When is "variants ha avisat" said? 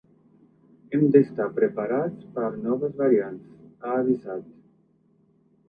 3.03-4.51